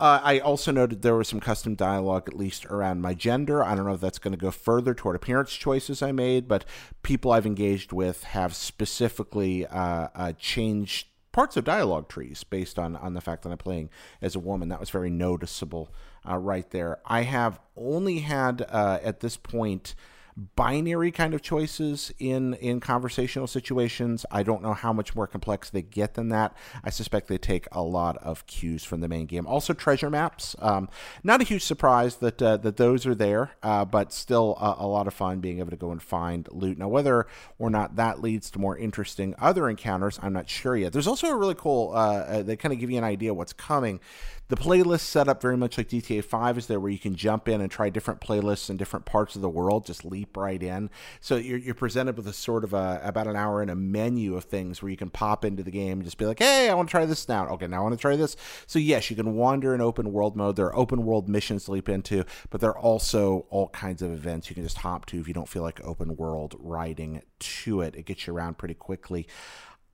Uh, 0.00 0.20
I 0.22 0.38
also 0.38 0.70
noted 0.70 1.02
there 1.02 1.16
was 1.16 1.26
some 1.26 1.40
custom 1.40 1.74
dialogue, 1.74 2.28
at 2.28 2.36
least 2.36 2.64
around 2.66 3.02
my 3.02 3.14
gender. 3.14 3.64
I 3.64 3.74
don't 3.74 3.84
know 3.84 3.94
if 3.94 4.00
that's 4.00 4.20
going 4.20 4.32
to 4.32 4.38
go 4.38 4.52
further 4.52 4.94
toward 4.94 5.16
appearance 5.16 5.52
choices 5.52 6.02
I 6.02 6.12
made, 6.12 6.46
but 6.46 6.64
people 7.02 7.32
I've 7.32 7.46
engaged 7.46 7.92
with 7.92 8.22
have 8.24 8.54
specifically 8.54 9.66
uh, 9.66 10.08
uh, 10.14 10.32
changed 10.38 11.08
parts 11.32 11.56
of 11.56 11.64
dialogue 11.64 12.08
trees 12.08 12.44
based 12.44 12.78
on 12.78 12.96
on 12.96 13.14
the 13.14 13.20
fact 13.20 13.42
that 13.42 13.50
I'm 13.50 13.58
playing 13.58 13.90
as 14.22 14.36
a 14.36 14.40
woman. 14.40 14.68
That 14.68 14.80
was 14.80 14.90
very 14.90 15.10
noticeable 15.10 15.92
uh, 16.28 16.36
right 16.36 16.68
there. 16.70 16.98
I 17.04 17.22
have 17.22 17.58
only 17.76 18.20
had 18.20 18.66
uh, 18.68 19.00
at 19.02 19.20
this 19.20 19.36
point 19.36 19.96
binary 20.38 21.10
kind 21.10 21.34
of 21.34 21.42
choices 21.42 22.12
in 22.18 22.54
in 22.54 22.78
conversational 22.78 23.48
situations. 23.48 24.24
I 24.30 24.44
don't 24.44 24.62
know 24.62 24.72
how 24.72 24.92
much 24.92 25.16
more 25.16 25.26
complex 25.26 25.68
they 25.68 25.82
get 25.82 26.14
than 26.14 26.28
that. 26.28 26.56
I 26.84 26.90
suspect 26.90 27.26
they 27.26 27.38
take 27.38 27.66
a 27.72 27.82
lot 27.82 28.16
of 28.18 28.46
cues 28.46 28.84
from 28.84 29.00
the 29.00 29.08
main 29.08 29.26
game. 29.26 29.46
Also, 29.46 29.72
treasure 29.72 30.10
maps. 30.10 30.54
Um, 30.60 30.88
not 31.24 31.40
a 31.40 31.44
huge 31.44 31.64
surprise 31.64 32.16
that 32.16 32.40
uh, 32.40 32.56
that 32.58 32.76
those 32.76 33.04
are 33.04 33.14
there, 33.14 33.52
uh, 33.62 33.84
but 33.84 34.12
still 34.12 34.56
a, 34.60 34.84
a, 34.84 34.86
lot 34.86 35.08
of 35.08 35.14
fun 35.14 35.40
being 35.40 35.58
able 35.58 35.70
to 35.70 35.76
go 35.76 35.90
and 35.90 36.02
find 36.02 36.48
loot. 36.52 36.78
Now, 36.78 36.88
whether 36.88 37.26
or 37.58 37.68
not 37.68 37.96
that 37.96 38.22
leads 38.22 38.50
to 38.52 38.60
more 38.60 38.76
interesting 38.76 39.34
other 39.38 39.68
encounters, 39.68 40.20
I'm 40.22 40.32
not 40.32 40.48
sure 40.48 40.76
yet. 40.76 40.92
There's 40.92 41.08
also 41.08 41.28
a 41.28 41.36
really 41.36 41.56
cool. 41.56 41.92
Uh, 41.94 41.98
uh 41.98 42.42
they 42.42 42.56
kind 42.56 42.72
of 42.72 42.78
give 42.78 42.90
you 42.90 42.98
an 42.98 43.04
idea 43.04 43.34
what's 43.34 43.52
coming. 43.52 44.00
The 44.48 44.56
playlist 44.56 45.00
set 45.00 45.28
up 45.28 45.42
very 45.42 45.58
much 45.58 45.76
like 45.76 45.90
GTA 45.90 46.24
5 46.24 46.56
is 46.56 46.66
there, 46.68 46.80
where 46.80 46.90
you 46.90 46.98
can 46.98 47.14
jump 47.14 47.48
in 47.48 47.60
and 47.60 47.70
try 47.70 47.90
different 47.90 48.22
playlists 48.22 48.70
in 48.70 48.78
different 48.78 49.04
parts 49.04 49.36
of 49.36 49.42
the 49.42 49.48
world. 49.48 49.84
Just 49.84 50.06
leap 50.06 50.27
right 50.36 50.62
in. 50.62 50.90
So 51.20 51.36
you're, 51.36 51.58
you're 51.58 51.74
presented 51.74 52.16
with 52.16 52.26
a 52.26 52.32
sort 52.32 52.64
of 52.64 52.74
a 52.74 53.00
about 53.02 53.26
an 53.26 53.36
hour 53.36 53.62
and 53.62 53.70
a 53.70 53.76
menu 53.76 54.36
of 54.36 54.44
things 54.44 54.82
where 54.82 54.90
you 54.90 54.96
can 54.96 55.10
pop 55.10 55.44
into 55.44 55.62
the 55.62 55.70
game 55.70 55.98
and 55.98 56.04
just 56.04 56.18
be 56.18 56.26
like, 56.26 56.38
hey, 56.38 56.68
I 56.68 56.74
want 56.74 56.88
to 56.88 56.90
try 56.90 57.06
this 57.06 57.28
now. 57.28 57.48
Okay, 57.48 57.66
now 57.66 57.78
I 57.78 57.82
want 57.82 57.94
to 57.94 58.00
try 58.00 58.16
this. 58.16 58.36
So 58.66 58.78
yes, 58.78 59.10
you 59.10 59.16
can 59.16 59.34
wander 59.34 59.74
in 59.74 59.80
open 59.80 60.12
world 60.12 60.36
mode. 60.36 60.56
There 60.56 60.66
are 60.66 60.76
open 60.76 61.04
world 61.04 61.28
missions 61.28 61.64
to 61.64 61.72
leap 61.72 61.88
into, 61.88 62.24
but 62.50 62.60
there 62.60 62.70
are 62.70 62.78
also 62.78 63.46
all 63.50 63.68
kinds 63.68 64.02
of 64.02 64.12
events 64.12 64.48
you 64.48 64.54
can 64.54 64.64
just 64.64 64.78
hop 64.78 65.06
to 65.06 65.20
if 65.20 65.28
you 65.28 65.34
don't 65.34 65.48
feel 65.48 65.62
like 65.62 65.84
open 65.84 66.16
world 66.16 66.54
riding 66.58 67.22
to 67.38 67.80
it. 67.80 67.96
It 67.96 68.06
gets 68.06 68.26
you 68.26 68.34
around 68.34 68.58
pretty 68.58 68.74
quickly. 68.74 69.26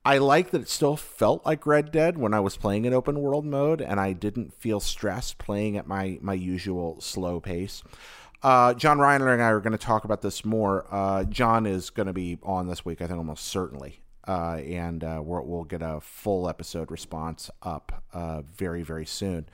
I 0.05 0.19
like 0.19 0.51
that 0.51 0.61
it 0.61 0.69
still 0.69 0.95
felt 0.95 1.43
like 1.47 1.65
Red 1.65 1.91
Dead 1.91 2.19
when 2.19 2.31
I 2.31 2.39
was 2.39 2.57
playing 2.57 2.85
in 2.85 2.93
open 2.93 3.19
world 3.21 3.43
mode, 3.43 3.81
and 3.81 3.99
I 3.99 4.13
didn't 4.13 4.53
feel 4.53 4.79
stressed 4.79 5.39
playing 5.39 5.77
at 5.77 5.87
my 5.87 6.19
my 6.21 6.35
usual 6.35 7.01
slow 7.01 7.39
pace. 7.39 7.81
Uh, 8.45 8.75
John 8.75 8.99
Ryan 8.99 9.23
and 9.23 9.41
I 9.41 9.49
are 9.49 9.59
going 9.59 9.71
to 9.71 9.77
talk 9.79 10.03
about 10.03 10.21
this 10.21 10.45
more. 10.45 10.85
Uh, 10.91 11.23
John 11.23 11.65
is 11.65 11.89
going 11.89 12.05
to 12.05 12.13
be 12.13 12.37
on 12.43 12.67
this 12.67 12.85
week, 12.85 13.01
I 13.01 13.07
think, 13.07 13.17
almost 13.17 13.45
certainly. 13.45 14.01
Uh, 14.27 14.57
and 14.63 15.03
uh, 15.03 15.19
we 15.23 15.39
will 15.39 15.63
get 15.63 15.81
a 15.81 15.99
full 15.99 16.47
episode 16.47 16.91
response 16.91 17.49
up 17.63 18.03
uh, 18.13 18.43
very, 18.43 18.83
very 18.83 19.07
soon. 19.07 19.49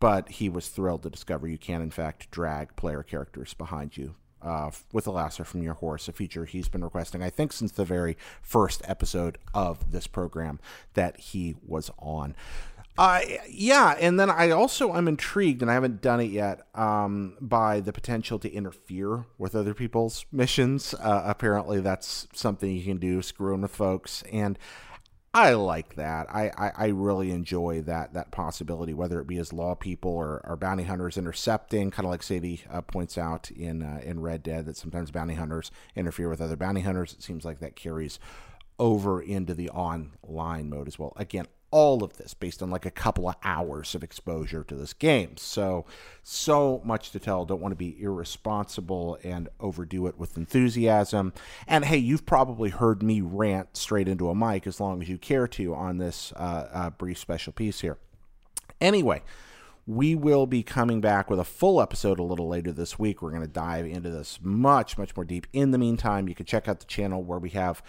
But 0.00 0.30
he 0.30 0.48
was 0.48 0.66
thrilled 0.66 1.04
to 1.04 1.10
discover 1.10 1.46
you 1.46 1.58
can, 1.58 1.80
in 1.80 1.92
fact, 1.92 2.28
drag 2.32 2.74
player 2.74 3.04
characters 3.04 3.54
behind 3.54 3.96
you 3.96 4.16
uh, 4.44 4.72
with 4.92 5.06
a 5.06 5.10
lasso 5.10 5.44
from 5.44 5.62
your 5.62 5.74
horse, 5.74 6.08
a 6.08 6.12
feature 6.12 6.44
he's 6.44 6.68
been 6.68 6.82
requesting, 6.82 7.22
I 7.22 7.30
think, 7.30 7.52
since 7.52 7.70
the 7.70 7.84
very 7.84 8.16
first 8.42 8.82
episode 8.86 9.38
of 9.54 9.92
this 9.92 10.08
program 10.08 10.58
that 10.94 11.18
he 11.18 11.54
was 11.64 11.88
on. 12.00 12.34
Uh, 12.96 13.20
yeah, 13.48 13.96
and 13.98 14.20
then 14.20 14.30
I 14.30 14.50
also 14.50 14.92
I'm 14.92 15.08
intrigued, 15.08 15.62
and 15.62 15.70
I 15.70 15.74
haven't 15.74 16.00
done 16.00 16.20
it 16.20 16.30
yet, 16.30 16.66
um, 16.76 17.36
by 17.40 17.80
the 17.80 17.92
potential 17.92 18.38
to 18.38 18.52
interfere 18.52 19.26
with 19.36 19.56
other 19.56 19.74
people's 19.74 20.24
missions. 20.30 20.94
Uh, 20.94 21.22
apparently, 21.24 21.80
that's 21.80 22.28
something 22.32 22.70
you 22.70 22.84
can 22.84 22.98
do, 22.98 23.20
screwing 23.20 23.62
with 23.62 23.72
folks, 23.72 24.22
and 24.32 24.58
I 25.34 25.54
like 25.54 25.96
that. 25.96 26.32
I, 26.32 26.52
I, 26.56 26.72
I, 26.76 26.86
really 26.86 27.32
enjoy 27.32 27.82
that 27.82 28.14
that 28.14 28.30
possibility, 28.30 28.94
whether 28.94 29.20
it 29.20 29.26
be 29.26 29.38
as 29.38 29.52
law 29.52 29.74
people 29.74 30.12
or, 30.12 30.40
or 30.44 30.56
bounty 30.56 30.84
hunters 30.84 31.18
intercepting, 31.18 31.90
kind 31.90 32.06
of 32.06 32.12
like 32.12 32.22
Sadie 32.22 32.62
uh, 32.70 32.82
points 32.82 33.18
out 33.18 33.50
in 33.50 33.82
uh, 33.82 34.00
in 34.04 34.20
Red 34.20 34.44
Dead 34.44 34.66
that 34.66 34.76
sometimes 34.76 35.10
bounty 35.10 35.34
hunters 35.34 35.72
interfere 35.96 36.28
with 36.28 36.40
other 36.40 36.54
bounty 36.54 36.82
hunters. 36.82 37.14
It 37.14 37.22
seems 37.24 37.44
like 37.44 37.58
that 37.58 37.74
carries 37.74 38.20
over 38.78 39.20
into 39.20 39.54
the 39.54 39.70
online 39.70 40.70
mode 40.70 40.86
as 40.86 41.00
well. 41.00 41.12
Again, 41.16 41.48
all 41.74 42.04
of 42.04 42.16
this 42.18 42.34
based 42.34 42.62
on 42.62 42.70
like 42.70 42.86
a 42.86 42.90
couple 42.90 43.28
of 43.28 43.34
hours 43.42 43.96
of 43.96 44.04
exposure 44.04 44.62
to 44.62 44.76
this 44.76 44.92
game. 44.92 45.36
So, 45.36 45.84
so 46.22 46.80
much 46.84 47.10
to 47.10 47.18
tell. 47.18 47.44
Don't 47.44 47.60
want 47.60 47.72
to 47.72 47.76
be 47.76 48.00
irresponsible 48.00 49.18
and 49.24 49.48
overdo 49.58 50.06
it 50.06 50.16
with 50.16 50.36
enthusiasm. 50.36 51.32
And 51.66 51.84
hey, 51.84 51.96
you've 51.96 52.26
probably 52.26 52.70
heard 52.70 53.02
me 53.02 53.20
rant 53.20 53.76
straight 53.76 54.06
into 54.06 54.28
a 54.28 54.36
mic 54.36 54.68
as 54.68 54.78
long 54.78 55.02
as 55.02 55.08
you 55.08 55.18
care 55.18 55.48
to 55.48 55.74
on 55.74 55.98
this 55.98 56.32
uh, 56.36 56.68
uh, 56.72 56.90
brief 56.90 57.18
special 57.18 57.52
piece 57.52 57.80
here. 57.80 57.98
Anyway, 58.80 59.22
we 59.86 60.14
will 60.14 60.46
be 60.46 60.62
coming 60.62 61.00
back 61.00 61.28
with 61.28 61.38
a 61.38 61.44
full 61.44 61.80
episode 61.80 62.18
a 62.18 62.22
little 62.22 62.48
later 62.48 62.72
this 62.72 62.98
week. 62.98 63.20
We're 63.20 63.30
going 63.30 63.42
to 63.42 63.48
dive 63.48 63.84
into 63.86 64.08
this 64.08 64.38
much, 64.42 64.96
much 64.96 65.14
more 65.14 65.24
deep. 65.24 65.46
In 65.52 65.72
the 65.72 65.78
meantime, 65.78 66.26
you 66.26 66.34
can 66.34 66.46
check 66.46 66.68
out 66.68 66.80
the 66.80 66.86
channel 66.86 67.22
where 67.22 67.38
we 67.38 67.50
have 67.50 67.82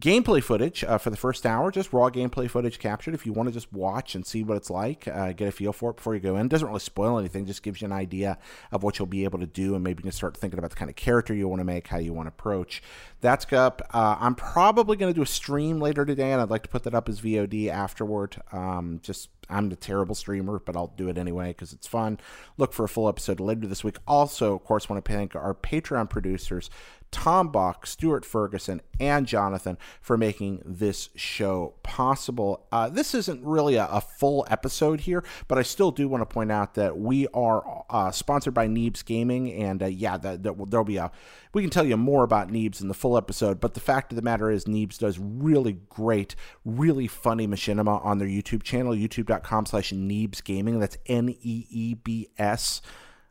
gameplay 0.00 0.42
footage 0.42 0.84
uh, 0.84 0.96
for 0.96 1.10
the 1.10 1.16
first 1.16 1.44
hour, 1.44 1.70
just 1.70 1.92
raw 1.92 2.08
gameplay 2.08 2.48
footage 2.48 2.78
captured. 2.78 3.14
If 3.14 3.26
you 3.26 3.32
want 3.32 3.48
to 3.48 3.52
just 3.52 3.72
watch 3.72 4.14
and 4.14 4.24
see 4.24 4.44
what 4.44 4.56
it's 4.56 4.70
like, 4.70 5.08
uh, 5.08 5.32
get 5.32 5.48
a 5.48 5.52
feel 5.52 5.72
for 5.72 5.90
it 5.90 5.96
before 5.96 6.14
you 6.14 6.20
go 6.20 6.36
in. 6.36 6.46
It 6.46 6.50
doesn't 6.50 6.68
really 6.68 6.80
spoil 6.80 7.18
anything, 7.18 7.46
just 7.46 7.64
gives 7.64 7.82
you 7.82 7.86
an 7.86 7.92
idea 7.92 8.38
of 8.70 8.82
what 8.82 8.98
you'll 8.98 9.06
be 9.06 9.24
able 9.24 9.40
to 9.40 9.46
do, 9.46 9.74
and 9.74 9.82
maybe 9.82 10.00
you 10.00 10.04
can 10.04 10.12
start 10.12 10.36
thinking 10.36 10.58
about 10.58 10.70
the 10.70 10.76
kind 10.76 10.88
of 10.88 10.96
character 10.96 11.34
you 11.34 11.48
want 11.48 11.60
to 11.60 11.64
make, 11.64 11.88
how 11.88 11.98
you 11.98 12.12
want 12.12 12.26
to 12.26 12.30
approach. 12.30 12.80
That's 13.20 13.52
up. 13.52 13.82
Uh, 13.92 14.16
I'm 14.20 14.36
probably 14.36 14.96
going 14.96 15.12
to 15.12 15.16
do 15.16 15.22
a 15.22 15.26
stream 15.26 15.80
later 15.80 16.06
today, 16.06 16.32
and 16.32 16.40
I'd 16.40 16.50
like 16.50 16.62
to 16.62 16.68
put 16.68 16.84
that 16.84 16.94
up 16.94 17.08
as 17.08 17.20
VOD 17.20 17.68
afterward. 17.68 18.40
Um, 18.52 19.00
just 19.02 19.28
I'm 19.50 19.68
the 19.68 19.76
terrible 19.76 20.14
streamer, 20.14 20.58
but 20.58 20.76
I'll 20.76 20.94
do 20.96 21.08
it 21.08 21.18
anyway 21.18 21.48
because 21.48 21.72
it's 21.72 21.86
fun. 21.86 22.18
Look 22.56 22.72
for 22.72 22.84
a 22.84 22.88
full 22.88 23.08
episode 23.08 23.40
later 23.40 23.66
this 23.66 23.84
week. 23.84 23.96
Also, 24.06 24.54
of 24.54 24.64
course, 24.64 24.88
want 24.88 25.04
to 25.04 25.12
thank 25.12 25.34
our 25.34 25.54
Patreon 25.54 26.08
producers 26.08 26.70
Tom 27.10 27.50
Bach, 27.50 27.86
Stuart 27.86 28.24
Ferguson, 28.24 28.80
and 29.00 29.26
Jonathan 29.26 29.76
for 30.00 30.16
making 30.16 30.62
this 30.64 31.08
show 31.14 31.74
possible. 31.82 32.66
Uh, 32.70 32.88
this 32.88 33.14
isn't 33.14 33.44
really 33.44 33.76
a, 33.76 33.86
a, 33.86 34.00
full 34.00 34.46
episode 34.50 35.00
here, 35.00 35.24
but 35.48 35.58
I 35.58 35.62
still 35.62 35.90
do 35.90 36.08
want 36.08 36.22
to 36.22 36.26
point 36.26 36.52
out 36.52 36.74
that 36.74 36.98
we 36.98 37.26
are 37.28 37.84
uh, 37.90 38.10
sponsored 38.10 38.54
by 38.54 38.68
Neebs 38.68 39.04
Gaming, 39.04 39.52
and 39.52 39.82
uh, 39.82 39.86
yeah, 39.86 40.16
that, 40.18 40.42
that, 40.42 40.70
there'll 40.70 40.84
be 40.84 40.98
a. 40.98 41.10
We 41.52 41.62
can 41.62 41.70
tell 41.70 41.86
you 41.86 41.96
more 41.96 42.22
about 42.22 42.48
Neebs 42.48 42.80
in 42.80 42.88
the 42.88 42.94
full 42.94 43.16
episode, 43.16 43.60
but 43.60 43.74
the 43.74 43.80
fact 43.80 44.12
of 44.12 44.16
the 44.16 44.22
matter 44.22 44.50
is, 44.50 44.66
Neebs 44.66 44.98
does 44.98 45.18
really 45.18 45.78
great, 45.88 46.36
really 46.64 47.08
funny 47.08 47.48
machinima 47.48 48.04
on 48.04 48.18
their 48.18 48.28
YouTube 48.28 48.62
channel, 48.62 48.94
youtube.com/slash 48.94 49.92
Neebs 49.92 50.44
Gaming. 50.44 50.78
That's 50.78 50.98
N 51.06 51.30
E 51.40 51.66
E 51.70 51.94
B 51.94 52.28
S. 52.38 52.82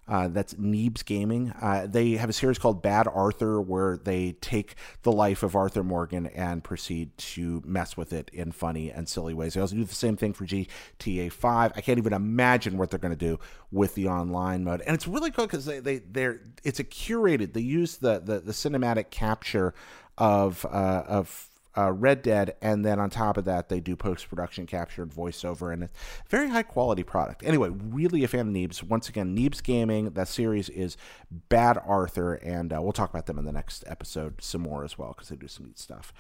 Uh, 0.10 0.28
that's 0.28 0.56
Neebs 0.56 1.06
Gaming. 1.06 1.54
Uh, 1.62 1.86
they 1.88 2.14
have 2.14 2.30
a 2.30 2.34
series 2.34 2.58
called 2.58 2.82
Bad 2.82 3.08
Arthur, 3.08 3.62
where 3.62 3.96
they 3.96 4.32
take 4.42 4.74
the 5.04 5.12
life 5.12 5.44
of 5.44 5.56
Arthur 5.56 5.84
Morgan 5.84 6.26
and 6.28 6.64
proceed 6.64 7.16
to 7.18 7.62
mess 7.64 7.96
with 7.96 8.12
it 8.12 8.32
in 8.34 8.52
funny 8.52 8.90
and 8.90 9.08
silly 9.08 9.36
ways. 9.36 9.54
They 9.54 9.62
also 9.62 9.76
do 9.76 9.84
the 9.84 9.94
same 9.94 10.18
thing 10.18 10.34
for 10.34 10.48
GTA 10.48 11.32
5. 11.32 11.74
I 11.76 11.82
can't 11.82 12.00
even 12.00 12.14
imagine 12.14 12.78
what 12.78 12.90
they're 12.90 12.98
going 12.98 13.16
to 13.16 13.16
do 13.16 13.40
with 13.72 13.94
the 13.94 14.08
online 14.08 14.64
mode, 14.64 14.82
and 14.82 14.96
it's 14.96 15.08
really 15.08 15.30
cool 15.30 15.46
because 15.46 15.66
they 15.66 15.80
they 15.80 16.00
they're 16.00 16.42
it's 16.64 16.80
a 16.80 16.84
curated. 16.84 17.54
They 17.54 17.62
use 17.62 17.98
the 17.98 18.20
the, 18.20 18.40
the 18.40 18.52
cinematic 18.52 19.12
capture 19.12 19.76
of 20.18 20.66
uh, 20.66 21.04
of 21.08 21.49
uh, 21.78 21.92
Red 21.92 22.22
Dead, 22.22 22.56
and 22.62 22.86
then 22.86 23.00
on 23.00 23.10
top 23.10 23.38
of 23.38 23.46
that, 23.46 23.70
they 23.70 23.80
do 23.80 23.96
post 23.96 24.30
production 24.30 24.66
capture 24.66 25.04
and 25.04 25.12
voiceover, 25.12 25.72
and 25.72 25.84
it's 25.84 25.94
very 26.28 26.50
high 26.50 26.64
quality 26.64 27.04
product. 27.04 27.44
Anyway, 27.44 27.70
really 27.70 28.24
a 28.24 28.28
fan 28.28 28.48
of 28.48 28.54
Neebs. 28.54 28.84
Once 28.84 29.10
again, 29.10 29.36
Neebs 29.36 29.62
Gaming. 29.64 30.12
That 30.12 30.28
series 30.28 30.70
is 30.70 30.98
Bad 31.32 31.78
Arthur, 31.86 32.36
and 32.36 32.74
uh, 32.74 32.82
we'll 32.82 32.92
talk 32.92 33.10
about 33.10 33.28
them 33.28 33.38
in 33.38 33.46
the 33.46 33.52
next 33.52 33.84
episode 33.88 34.42
some 34.42 34.62
more 34.62 34.84
as 34.84 34.98
well 34.98 35.14
because 35.14 35.30
they 35.30 35.36
do 35.36 35.48
some 35.48 35.68
neat 35.68 35.80
stuff. 35.80 36.14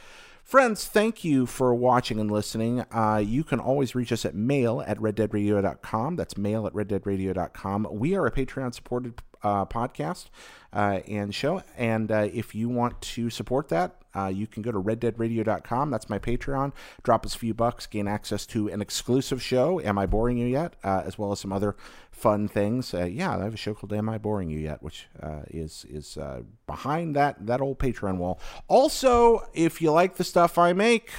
Friends, 0.43 0.85
thank 0.85 1.23
you 1.23 1.45
for 1.45 1.75
watching 1.75 2.19
and 2.19 2.31
listening. 2.31 2.83
Uh, 2.91 3.21
you 3.23 3.43
can 3.43 3.59
always 3.59 3.93
reach 3.93 4.11
us 4.11 4.25
at 4.25 4.33
mail 4.33 4.83
at 4.87 4.97
reddeadradio.com. 4.97 6.15
That's 6.15 6.37
mail 6.37 6.65
at 6.65 6.73
reddeadradio.com. 6.73 7.87
We 7.91 8.15
are 8.15 8.25
a 8.25 8.31
Patreon 8.31 8.73
supported 8.73 9.21
uh, 9.43 9.65
podcast 9.65 10.27
uh, 10.73 10.99
and 11.07 11.33
show. 11.33 11.63
And 11.77 12.11
uh, 12.11 12.27
if 12.31 12.53
you 12.53 12.69
want 12.69 13.01
to 13.01 13.29
support 13.29 13.69
that, 13.69 13.95
uh, 14.15 14.27
you 14.27 14.47
can 14.47 14.63
go 14.63 14.71
to 14.71 14.81
reddeadradio.com. 14.81 15.91
That's 15.91 16.09
my 16.09 16.17
Patreon. 16.17 16.73
Drop 17.03 17.25
us 17.25 17.35
a 17.35 17.37
few 17.37 17.53
bucks, 17.53 17.85
gain 17.85 18.07
access 18.07 18.45
to 18.47 18.67
an 18.67 18.81
exclusive 18.81 19.41
show, 19.41 19.79
Am 19.81 19.99
I 19.99 20.07
Boring 20.07 20.37
You 20.37 20.47
Yet? 20.47 20.75
Uh, 20.83 21.03
as 21.05 21.17
well 21.17 21.31
as 21.31 21.39
some 21.39 21.53
other 21.53 21.75
fun 22.11 22.47
things. 22.47 22.93
Uh, 22.93 23.05
yeah, 23.05 23.37
I 23.37 23.43
have 23.43 23.53
a 23.53 23.57
show 23.57 23.75
called 23.75 23.93
Am 23.93 24.09
I 24.09 24.17
Boring 24.17 24.49
You 24.49 24.59
Yet? 24.59 24.81
which 24.81 25.07
is 25.51 25.85
is 25.89 26.17
behind 26.65 27.15
that, 27.15 27.45
that 27.45 27.61
old 27.61 27.77
Patreon 27.77 28.17
wall. 28.17 28.39
Also, 28.67 29.47
if 29.53 29.79
you 29.81 29.91
like 29.91 30.15
the 30.15 30.23
stuff 30.23 30.57
I 30.57 30.73
make, 30.73 31.11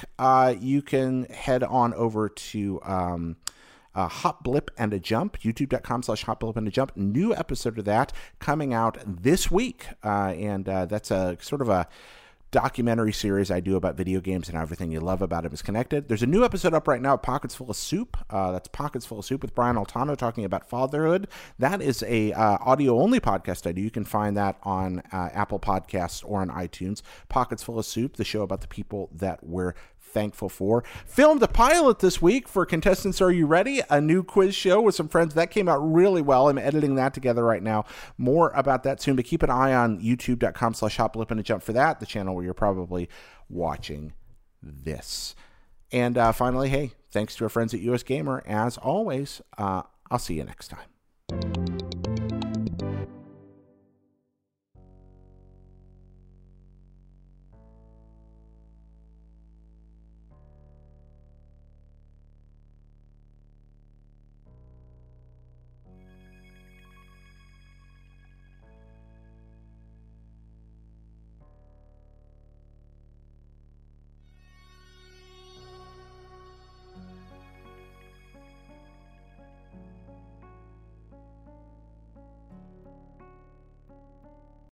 you 0.59 0.81
can 0.81 1.23
head 1.25 1.63
on 1.63 1.93
over 1.93 2.27
to. 2.27 2.81
Um, 2.83 3.37
uh, 3.95 4.07
Hop 4.07 4.43
Blip 4.43 4.71
and 4.77 4.93
a 4.93 4.99
Jump, 4.99 5.39
youtube.com 5.41 6.03
slash 6.03 6.23
Hop 6.23 6.39
Blip 6.39 6.57
and 6.57 6.67
a 6.67 6.71
Jump. 6.71 6.95
New 6.95 7.33
episode 7.35 7.77
of 7.77 7.85
that 7.85 8.13
coming 8.39 8.73
out 8.73 8.97
this 9.05 9.51
week. 9.51 9.87
Uh, 10.03 10.33
and 10.37 10.67
uh, 10.67 10.85
that's 10.85 11.11
a 11.11 11.37
sort 11.41 11.61
of 11.61 11.69
a 11.69 11.87
documentary 12.51 13.13
series 13.13 13.49
I 13.49 13.61
do 13.61 13.77
about 13.77 13.95
video 13.95 14.19
games 14.19 14.49
and 14.49 14.57
everything 14.57 14.91
you 14.91 14.99
love 14.99 15.21
about 15.21 15.43
them 15.43 15.53
is 15.53 15.61
connected. 15.61 16.09
There's 16.09 16.21
a 16.21 16.27
new 16.27 16.43
episode 16.43 16.73
up 16.73 16.87
right 16.87 17.01
now, 17.01 17.15
Pockets 17.15 17.55
Full 17.55 17.69
of 17.69 17.77
Soup. 17.77 18.17
Uh, 18.29 18.51
that's 18.51 18.67
Pockets 18.67 19.05
Full 19.05 19.19
of 19.19 19.25
Soup 19.25 19.41
with 19.41 19.55
Brian 19.55 19.77
Altano 19.77 20.17
talking 20.17 20.43
about 20.43 20.69
fatherhood. 20.69 21.27
That 21.57 21.81
is 21.81 22.03
a 22.03 22.33
uh, 22.33 22.57
audio 22.59 22.99
only 22.99 23.21
podcast 23.21 23.65
I 23.65 23.71
do. 23.71 23.81
You 23.81 23.89
can 23.89 24.03
find 24.03 24.35
that 24.35 24.57
on 24.63 25.01
uh, 25.13 25.29
Apple 25.33 25.59
Podcasts 25.59 26.23
or 26.25 26.41
on 26.41 26.49
iTunes. 26.49 27.01
Pockets 27.29 27.63
Full 27.63 27.79
of 27.79 27.85
Soup, 27.85 28.17
the 28.17 28.25
show 28.25 28.41
about 28.41 28.61
the 28.61 28.67
people 28.67 29.09
that 29.13 29.43
we're 29.43 29.73
thankful 30.11 30.49
for. 30.49 30.83
Filmed 31.05 31.41
a 31.41 31.47
pilot 31.47 31.99
this 31.99 32.21
week 32.21 32.47
for 32.47 32.65
Contestants 32.65 33.21
Are 33.21 33.31
You 33.31 33.45
Ready? 33.45 33.81
A 33.89 33.99
new 33.99 34.23
quiz 34.23 34.53
show 34.53 34.81
with 34.81 34.95
some 34.95 35.07
friends. 35.07 35.33
That 35.33 35.51
came 35.51 35.67
out 35.67 35.77
really 35.77 36.21
well. 36.21 36.49
I'm 36.49 36.57
editing 36.57 36.95
that 36.95 37.13
together 37.13 37.43
right 37.43 37.63
now. 37.63 37.85
More 38.17 38.51
about 38.55 38.83
that 38.83 39.01
soon, 39.01 39.15
but 39.15 39.25
keep 39.25 39.43
an 39.43 39.49
eye 39.49 39.73
on 39.73 40.01
youtube.com 40.01 40.73
slash 40.73 40.97
hoplip 40.97 41.31
and 41.31 41.39
a 41.39 41.43
jump 41.43 41.63
for 41.63 41.73
that, 41.73 41.99
the 41.99 42.05
channel 42.05 42.35
where 42.35 42.43
you're 42.43 42.53
probably 42.53 43.09
watching 43.49 44.13
this. 44.61 45.35
And 45.91 46.17
uh, 46.17 46.31
finally, 46.31 46.69
hey, 46.69 46.93
thanks 47.11 47.35
to 47.35 47.45
our 47.45 47.49
friends 47.49 47.73
at 47.73 47.81
US 47.81 48.03
Gamer. 48.03 48.43
As 48.45 48.77
always, 48.77 49.41
uh, 49.57 49.83
I'll 50.09 50.19
see 50.19 50.35
you 50.35 50.43
next 50.43 50.69
time. 50.69 51.70